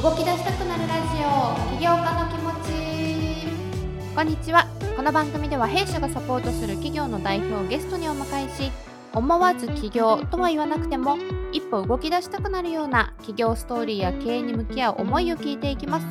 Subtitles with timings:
[0.00, 1.76] 動き出したくなるラジオ。
[1.76, 4.14] 起業家の気持ち。
[4.14, 4.68] こんにちは。
[4.96, 8.70] この番組では弊社がサポートする企業の代表をゲストにお迎えし
[9.12, 11.16] 思わず起業とは言わなくても
[11.50, 16.06] 一歩動き出したくなるような企業ストーリーや経営に向き合う思いを聞いていきます。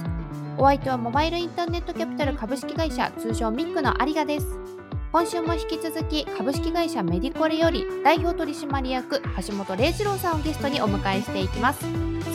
[0.57, 4.59] お相手はモバイルインターネットキャピタル株式会社通称ミックの有賀です。
[5.17, 11.83] 今週も引き続き株式会社メディコレより代表取締役橋本礼二郎さんをゲストにお迎えしていきます。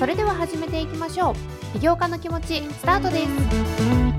[0.00, 1.34] それでは始めていきましょう。
[1.74, 3.27] 起業家の気持ちスタートで
[4.08, 4.11] す。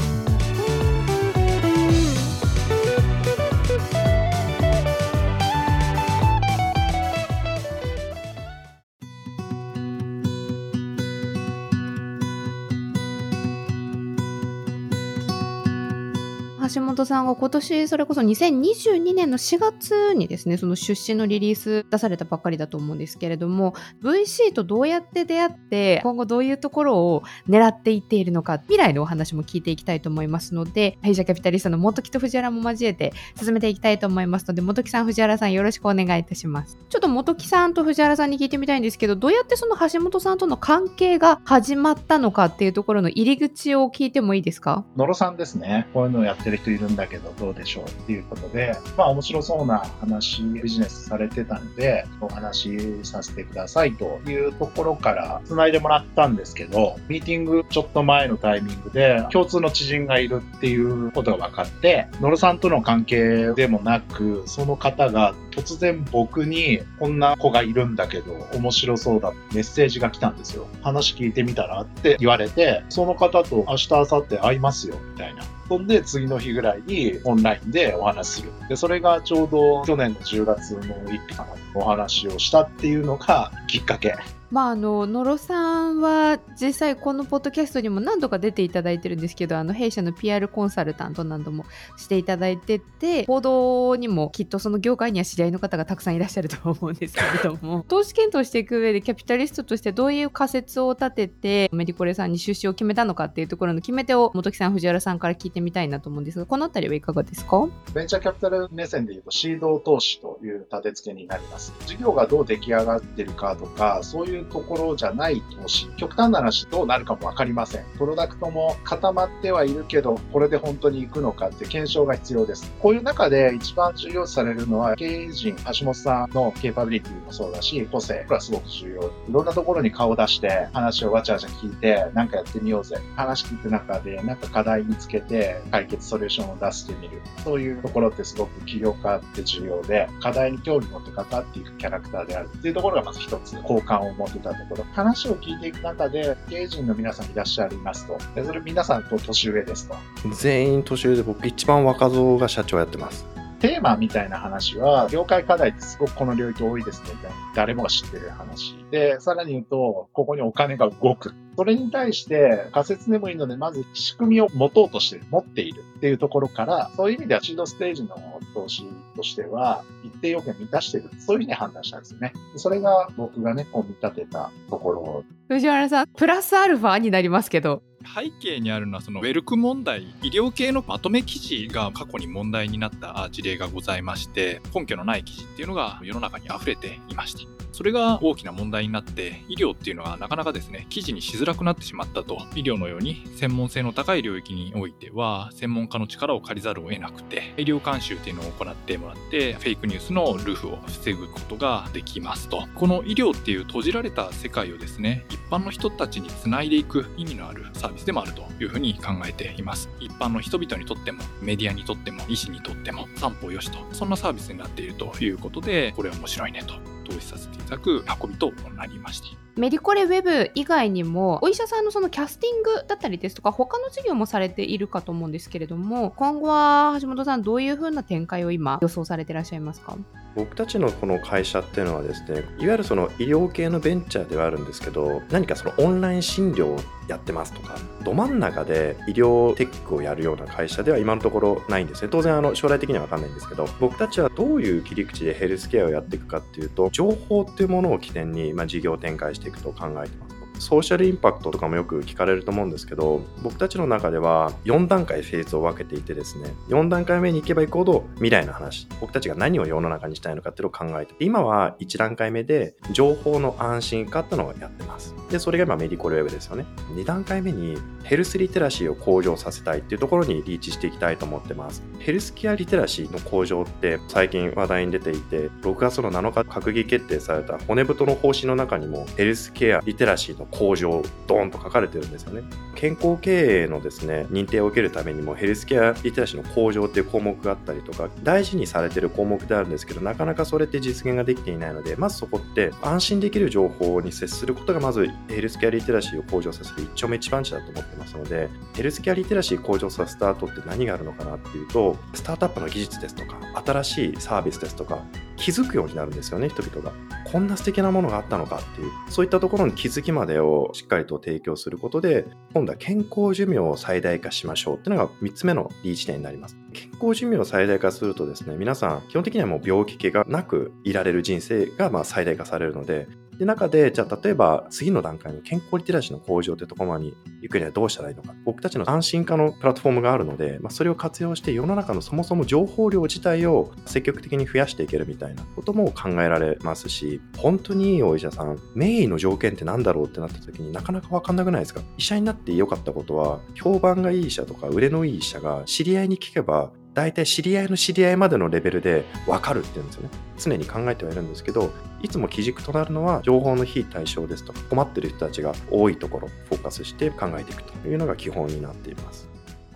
[16.70, 36.78] 橋本さんが今年それこそ2022年の4月にですねその出資のリリース出されたばっかりだと思うんですけれども VC とどうやって出会って今後どういうところを狙っていっているのか未来のお話も聞いていきたいと思いますので弊社キャピタリストの元木と藤原も交えて進めていきたいと思いますので元木さん藤原さんよろしくお願いいたします。
[36.90, 44.86] ちょっと元木さんと藤原さんに聞いてみたいんですけどどうやってその橋本さんとの関係が始まったのかっていうところの入り口を聞いてもいいですか？
[44.96, 45.88] 野呂さんですね。
[45.94, 70.68] こういうのをやってる人いるんだけどどうでしょうっていうことで、まあ面白そうな話、ビジネスされてたんで、お話しさせてくださいというところから繋いでもらったんですけど、ミーティングちょっと前のタイミングで共通の知人がいるっていうことが分かって、野呂さんとの関係でもなく、その方が突然僕にこんな子がいるんだけど面白そうだメッセージが来たんですよ。
[70.82, 75.44] 話聞いてみたらって言われて、その方と明日明後日会いますよみたいな。
[75.74, 78.52] そんで次の日ぐらいにオンラインでお話しする。
[78.70, 84.16] で、それがちょうど去年の10月の1日かな、お話をしたっていうのがきっかけ
[84.54, 91.66] まあ、あの野呂さんは実際このポッドキャストにも何度か出ていただいてるんですけどあの弊社の PR コンサルタント何度も
[91.98, 107.68] していただいてて報道にもきっとその業界には知り合いの方がたくさんいらっしゃると思うんですけれども 投資検討していく上でキャピタリストとしてどういう仮説を立ててメディコレさんに出資を決めたのかっていうところの決め手を本木さん藤原さんから聞いてみたいなと思うんですがこの辺りはいかがですか？
[107.96, 111.74] ベンチャーキャピタル目線でいうとシード投資という立て付けになります。
[111.88, 117.86] 事業がどう出来上がってるかとかそういうところじゃない投資、極端な話どうなるかもわかりません。
[117.98, 122.72] プロダクトも固まってはいるけど、これで本当に行くのかって検証が必要です。
[122.80, 129.04] こういう中で一番重要視されるのは、経営陣、橋本さんのケーパビリティもそうだし、個性、これはすごく重要。
[129.04, 132.98] いろんなところに顔を出して、話をわちゃわちゃ聞いて、なんかやってみようぜ。
[133.16, 137.22] 話聞く中で、なんか課題見つけて、解決ソリューションを出してみる。
[137.44, 144.84] そういうところってすごく起業家って重要で、課題に興味持って関わっていくキャラクターであるっていうところがまず一つ、好感を持思ってたところ。
[144.94, 148.18] 話を聞いていく中で、経営陣の皆さんいらっしゃいますと。
[148.36, 149.96] でそれ皆さんと年上ですと。
[150.36, 153.33] 全員年上で僕一番若造が社長やってます。
[153.64, 157.38] テーマみたいな話は、業界課題ってすごくこの領域多いですね、みたいな。
[157.56, 158.76] 誰もが知ってる話。
[158.92, 161.34] で、さらに言うと、ここにお金が動く。
[161.56, 168.18] それに対して仮説でもいいので、まず仕組みを持とうとして、持っているっていうところから、そういう意味ではシードステージの
[168.54, 168.84] 投資
[169.16, 171.10] としては、一定要件満たしている。
[171.20, 172.34] そういうふうに判断したんですよね。
[172.58, 175.24] それが僕がね、こう見立てたところ。
[175.48, 187.42] 藤原さん、プラスアルファになりますけど、背景にあるのはそのウェルク問題医療系のまとめ記事が過去に問題になった事例がございまして根拠のない記事っていうのが世の中に溢れていました。
[187.74, 192.38] それが大きな問題になって医療っていうのはなかなかですね記事にしづらくなってしまったと。
[192.56, 202.68] 医療のように専門性の高い領域においては専門家の力を借りざるを得なくて医療監修っていうのを行ってもらってフェイクニュースのルーフを防ぐことができますと。
[202.76, 209.90] この医療っていう閉じられた世界をですね一般の人たちにつないでいく意味のあるサービスでもあるというふうに考えています。
[210.00, 213.80] 一般の人々にとってもメディアにとっても医師にとっても三方よしと。
[213.94, 216.93] そんなサービスになっているということでこれ面白いねと。
[217.04, 219.43] 投資させていただく運びとなりました。
[219.56, 229.96] メディコレウェブ以外にもお医者さんのそのキャスティングだったりですとか他の事業もされているかと思うんですけれども今後は橋本さんどういうふうな展開を今予想されていらっしゃいますか？
[230.36, 242.10] 僕たちのこの会社っていうのはですねいわゆるその医療系のベンチャーではあるんですけど何かそのオンライン診療をやってますとかど真ん中で医療テックをやるような会社では今のところないんですね。
[242.10, 250.23] 当然あの将来的には分かんないんですけど僕たちはどういう切り口でヘルスケアをやっていくかっていうと情報っていうものを起点に、まあ、事業展開してしていくと考えてます。
[250.60, 265.16] ソーシャルインパクトとかもよく聞かれると思うんですけど僕たちの中では4段階フェーズを分けていてですね4段階目に行けば行くほど未来の話僕たちが何を世の中にしたいのかっていうのを考えて今は1段階目で情報の安心化っていうのをやってます。
[265.30, 266.66] でそれが今メディコルウェブですよね。
[266.96, 271.84] 2段階目にヘルスリテラシーを向上させたいっていうところにリーチしていきたいと思ってます。
[272.00, 282.44] ヘルスケアリテラシーの向上って最近話題に出ていて6月の7日閣議決定された骨太の方針の中にもヘルスケアリテラシーの向上ドーンと書かれてるんですよね。
[282.76, 305.04] 健康経営のですね認定を受けるためにもヘルスケアリテラシーの向上っていう項目があったりとか大事にされてる項目であるんですけどなかなかそれって実現ができていないのでまずそこって安心できる情報に接することがまずヘルスケアリテラシーを向上させる一丁目一番地だと思ってますのでヘルスケアリテラシー向上させた後って何があるのかなっていうとスタートアップの技術ですとか新しいサービスですとか
[305.44, 306.94] 気づくようになるんですよね人々が。
[307.26, 308.92] こんな素敵なものがあったのかっていう。
[309.10, 316.56] そういったところに気づきまでをしっかりと提供することで今度は健康寿命を最大化しましょうっていうのが3つ目のリーチ点になります。
[316.72, 328.34] 健康寿命を最大化するとですね皆さん基本的にはもう病気系がなくいられる人生がまあ最大化されるのでで中で、じゃあ例えば次の段階の健康リテラシーの向上というところに行くにはどうしたらいいのか。
[328.46, 341.82] 僕たちの安心化のプラットフォームがあるので、まあ、それを活用して世の中のそもそも情報量自体を積極的に増やしていけるみたいなことも考えられますし、本当にいいお医者さん、名医の条件って何だろうってなった時になかなかわかんなくないですか？
[341.98, 350.10] 医者になって良かったことは、評判がいい医者とか売れのいい医者が知り合いに聞けば大体知り合いの知り合いまでのレベルで分かるっていうんですよね。
[350.38, 359.28] 常に考えてはいるんですけど、いつも基軸となるのは情報の非対象ですとか、困ってる人たちが多いところ、フォーカスして考えていくというのが基本になっています。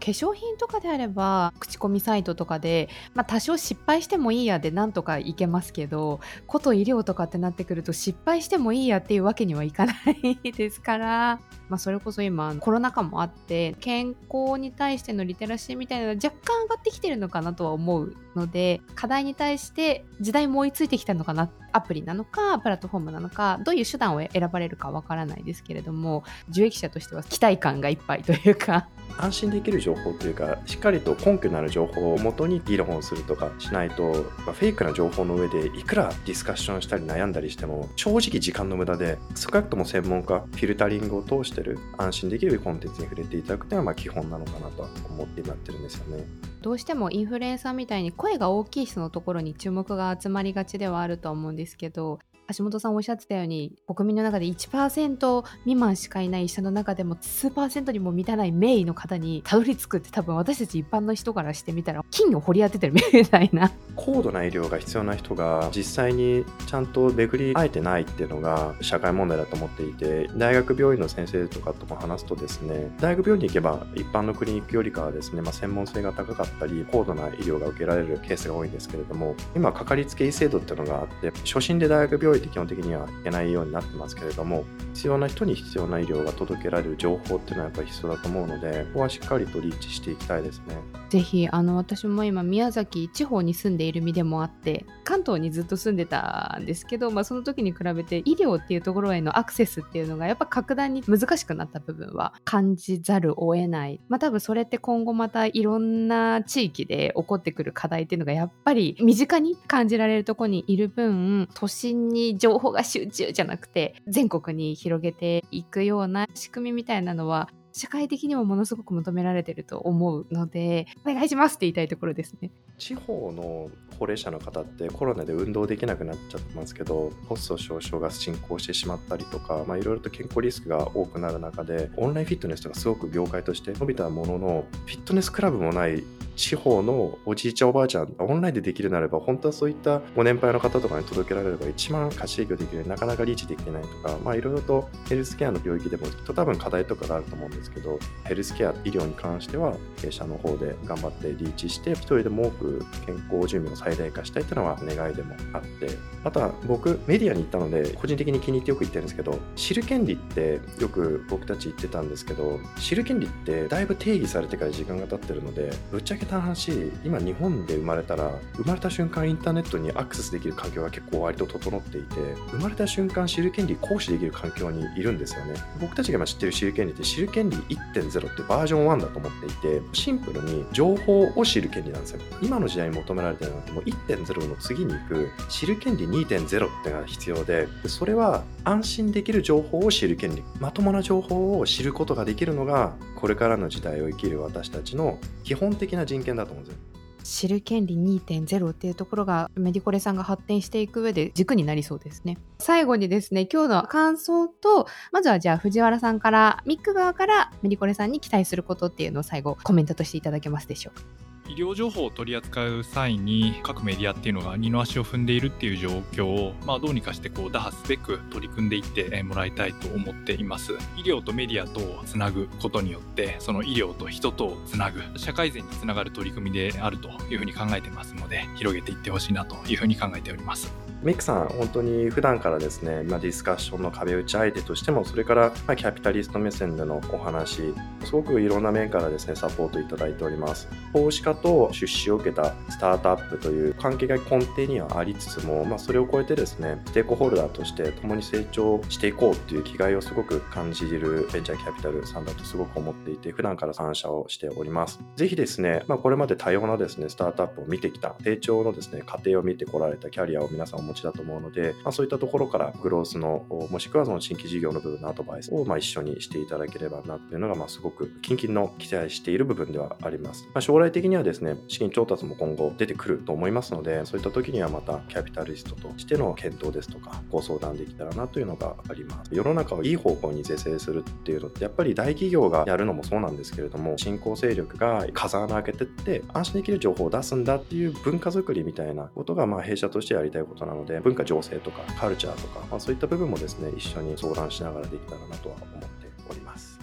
[0.07, 9.93] 化粧品とかであれば口コミサイトとかで、まあ、多少失敗してもいいやでなんとかいけますけどこと医療とかってなってくると失敗してもいいやっていうわけにはいかな
[10.23, 46.25] いですから、まあ、それこそ今コロナ禍もあって健康に対してのリテラシーみたいなのが若干上がってきてるのかなとは思うので課題に対して時代も追いついてきたのかなってアプリなのかプラットフォームなのかどういう手段を選ばれるかわからないですけれども受益者としては期待感がいっぱいというか安心できる情報というかしっかりと根拠のある情報をもとに議論をするとかしないとフェイクな情報の上でいくらディスカッションしたり悩んだりしても正直時間の無駄で少なくとも専門家フィルタリングを通してる安心できるコンテンツに触れていただくというのはまあ基本なのかなと思ってなってるんですよね。
[46.61, 52.19] どうしてもインフルエンサーみたいに声が大きい人のところに注目が集まりがちではあると思うんですけど
[52.55, 63.71] 橋本さんおっしゃってたように国民の中で1%未満しかいない医者の中でも数パーセントにも満たない名医の方にたどり着くって多分私たち一般の人からしてみたら金を掘り当ててるみたいな。
[63.95, 84.63] 高度な医療が必要な人が実際にちゃんと巡り会えてないっていうのが社会問題だと思っていて大学病院の先生とかとも話すとですね大学病院に行けば一般のクリニックよりかはですね、まあ、専門性が高かったり高度な医療が受けられるケースが多いんですけれども今かかりつけ医制度っていうのがあって初診で大学病院って基本的にはいけないようになってますけれども
[84.93, 90.75] 必要な人に必要な医療が届けられる情報っていうのはやっぱり必要だと思うのでここはしっかりとリーチしていきたいですね。
[91.09, 122.49] ぜひあの私も今宮崎地方に住んでいる身でもあって関東にずっと住んでたんですけど、まあ、その時に比べて医療っていうところへのアクセスっていうのがやっぱ格段に難しくなった部分は感じざるを得ない、まあ、多分それって今後またいろんな地域で起こってくる課題っていうのがやっぱり身近に感じられるとこにいる分都心に情報が集中じゃなくて全国に広げていくような仕組みみたいなのは社会的にもものすごく求められてると思うのでお願いしますって言いたいところですね。
[122.77, 136.03] 地方の高齢者の方ってコロナで運動できなくなっちゃってますけどコスト少々が進行してしまったりとかいろいろと健康リスクが多くなる中でオンラインフィットネスとかすごく業界として伸びたもののフィットネスクラブもない
[136.37, 172.15] 地方のおじいちゃんおばあちゃんオンラインでできるならば本当はそういったご年配の方とかに届けられれば一番価値提供できるなかなかリーチできないとかいろいろとヘルスケアの領域でもきっと多分課題とかがあると思うんですけどヘルスケア医療に関しては弊社の方で頑張ってリーチして一人でも多く健康寿命を最大化したいというのは願いでもあってあとは僕メディアに行ったので個人的に気に入ってよく言ってるんですけど知る権利ってよく僕たち言ってたんですけど知る権利ってだいぶ定義されてから時間が経ってるのでぶっちゃけた話今日本で生まれたら生まれた瞬間インターネットにアクセスできる環境が結構割と整っていて
[172.51, 175.55] 生まれた瞬間知る権利行使できる環境にいるんですよね。
[175.79, 182.21] 僕たちが今知ってる知る権利って知る権利1.0ってバージョン1だと思っていてシンプルに情報を知る権利なんですよ。
[182.41, 196.81] 今の時代に求められてるのっての1.0の次に行く知る権利2.0ってのが必要でそれは安心できる情報を知る権利まともな情報を知ることができるのがこれからの時代を生きる私たちの基本的な人権だと思うんですよ。
[197.27, 202.37] 知る権利2.0っていうところがメディコレさんが発展していく上で軸になりそうですね。
[202.59, 211.26] 最後にですね、今日の感想と、まずはじゃあ藤原さんから、ミック側からメディコレさんに期待することっていうのを最後コメントとしていただけますでしょうか。
[211.47, 237.73] 医療情報を取り扱う際に各メディアっていうのが二の足を踏んでいるっていう状況を、まあ、どうにかしてこう打破すべく取り組んでいってもらいたいと思っています医療とメディアとをつなぐことによってその医療と人とをつなぐ社会善につながる取り組みであるというふうに考えてますので広げていってほしいなというふうに考えておりますメイクさん、本当に普段からですね、まあ、ディスカッションの壁打ち相手としても、それから、まあ、キャピタリスト目線でのお話、
[238.03, 240.67] すごくいろんな面からですね、サポートいただいております。
[240.93, 254.99] 投資家と出資を受けたスタートアップという関係が根底にはありつつも、まあ、それを超えてですね、ステークホルダーとして共に成長していこうっていう気概をすごく感じるベンチャーキャピタルさんだとすごく思っていて、普段から参加をしております。
[255.15, 270.45] ぜひですね、まあ、これまで多様なですね、スタートアップを見てきた、成長のですね、過程を見てこられたキャリアを皆さんお持ちだと思うので、まあ、そういったところからグロースの、もしくはその新規事業の部分のアドバイスをまあ一緒にしていただければなっていうのが、まあ、すごく近々の期待している部分ではあります。
[270.53, 279.35] まあ、将来的にはですね、資金調達も今後出てくると思いますので、そういった時にはまたキャピタリストとしての検討ですとか、ご相談できたらなというのがあります。
[279.35, 295.96] 世の中をいい方向に是正するっていうのって、やっぱり大企業がやるのもそうなんですけれども、新興勢力が風穴開けてって、安心できる情報を出すんだっていう文化づくりみたいなことが、まあ弊社としてやりたいことなので、文化情勢とかカルチャーとか、まあ、そういった部分もですね、一緒に相談しながらできたらなとは思ってます。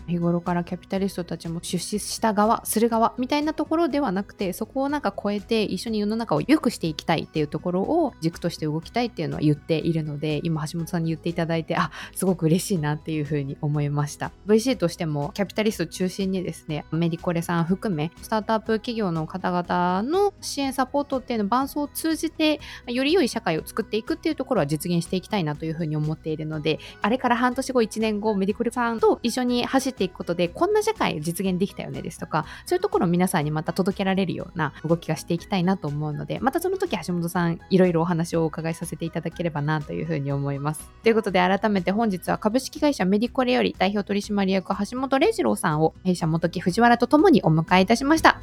[0.06, 14.32] 日頃からキャピタリストたちも出資した側する側みたいなところではなくてそこをなんか超えて一緒に世の中を良くしていきたいっていうところを軸として動きたいっていうのは言っているので今橋本さんに言っていただいてあすごく嬉しいなっていうふうに思いました。
[14.46, 40.88] VC としてもキャピタリスト中心にですねメディコレさん含めスタートアップ企業の方々の支援サポートっていうの伴走を通じてより良い社会を作っていくっていうところは実現していきたいなというふうに思っているのであれから半年後1年後メディコレさんと一緒に走ってていくことでこんな社会実現できたよねですとかそういうところを皆さんにまた届けられるような動きがしていきたいなと思うのでまたその時橋本さんいろいろお話をお伺いさせていただければなというふうに思います。
[41.02, 48.40] ということで改めて本日は株式会社メディコレより代表取締役橋本礼二郎さんを弊社元木藤原と共にお迎えいたしました。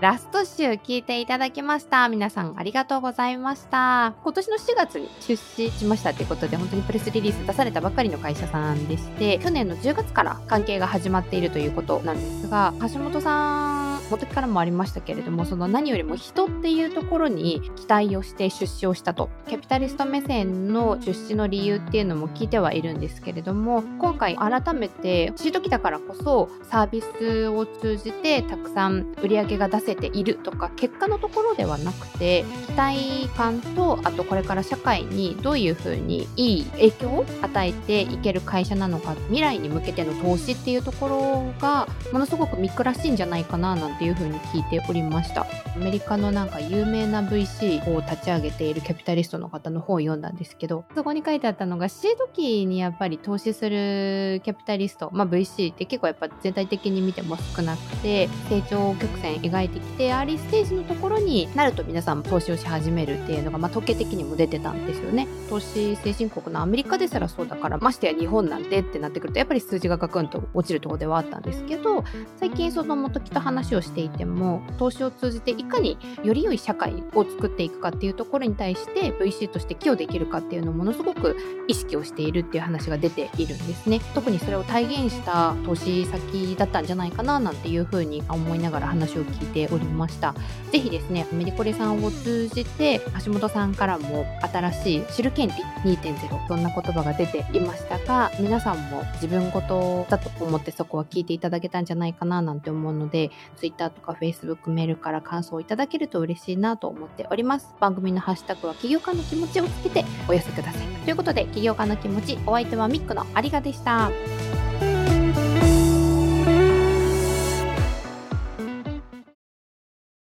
[0.00, 2.06] ラスト集聞いていただきました。
[2.10, 4.14] 皆さんありがとうございました。
[4.22, 19.30] 今年の4月に出資しましたということで、本当にプレスリリース出されたばかりの会社さんでして、去年の10月から関係が始まっているということなんですが、橋本さん、元からもありましたけれども、その何よりも人っていうところに期待をして出資をしたと。
[19.48, 65.26] キャピタリスト目線の出資の理由っていうのも聞いてはいるんですけれども、今回改めてシート来たからこそサービスを通じてたくさん売り上げが出せているとか結果のところではなくて期待感とあとこれから社会にどういうふうにいい影響を与えていける会社なのか未来に向けての投資っていうところがものすごくミックらしいんじゃないかななんていうふうに聞いておりましたアメリカのなんか有名な VC を立ち上げているキャピタリストの方の本を読んだんですけどそこに書いてあったのがシード期にやっぱり投資するキャピタリスト、まあ、VC って結構やっぱ全体的に見ても少なくて成長曲線描いてきてアーリーステージのところになると皆さん投資をし始めるっていうのが、まあ、統計的にも出てたんですよね。
[65.48, 72.04] 投資先進国のアメリカですらそうだからましてや日本なんてってなってくるとやっぱり数字がガクンと落ちるところではあったんですけど
[72.36, 81.36] 最近その元木と話をしていても投資を通じていかにより良い社会を作っていくかっていうところに対して VC として寄与できるかっていうのをものすごく
[81.68, 84.00] 意識をしているっていう話が出ているんですね。
[84.14, 90.34] 特にそれを体現した投資先だったんじゃないかななんていうふうに思いながら話を聞いておりました。
[90.72, 95.54] ぜひですね、メディコレさんを通じて、橋本さんからも新しい知る権利
[95.96, 103.30] 2.0、そんな言葉が出ていましたが、皆さんも自分事だと思ってそこは聞いていただけたんじゃないかななんて思うので、
[103.76, 107.74] Twitter とか Facebook メールから感想をいただけると嬉しいなと思っております。
[107.78, 110.86] 番組のハッシュタグは起業家の気持ちをつけてお寄せください。
[111.04, 114.10] ということで、起業家の気持ち、お相手はミックのありがでした。